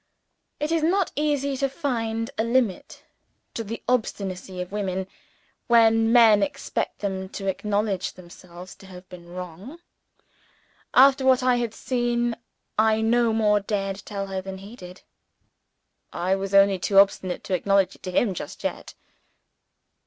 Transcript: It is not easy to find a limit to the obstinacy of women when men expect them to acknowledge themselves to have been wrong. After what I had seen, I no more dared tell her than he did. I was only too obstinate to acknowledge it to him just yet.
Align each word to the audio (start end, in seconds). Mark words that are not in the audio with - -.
It 0.59 0.71
is 0.71 0.81
not 0.81 1.11
easy 1.15 1.55
to 1.57 1.69
find 1.69 2.31
a 2.35 2.43
limit 2.43 3.03
to 3.53 3.63
the 3.63 3.83
obstinacy 3.87 4.59
of 4.59 4.71
women 4.71 5.05
when 5.67 6.11
men 6.11 6.41
expect 6.41 7.01
them 7.01 7.29
to 7.29 7.45
acknowledge 7.45 8.13
themselves 8.13 8.73
to 8.77 8.87
have 8.87 9.07
been 9.09 9.29
wrong. 9.31 9.77
After 10.95 11.23
what 11.23 11.43
I 11.43 11.57
had 11.57 11.75
seen, 11.75 12.35
I 12.79 13.01
no 13.01 13.31
more 13.31 13.59
dared 13.59 13.97
tell 14.03 14.25
her 14.25 14.41
than 14.41 14.57
he 14.57 14.75
did. 14.75 15.03
I 16.11 16.33
was 16.35 16.55
only 16.55 16.79
too 16.79 16.97
obstinate 16.97 17.43
to 17.43 17.53
acknowledge 17.53 17.95
it 17.95 18.01
to 18.01 18.11
him 18.11 18.33
just 18.33 18.63
yet. 18.63 18.95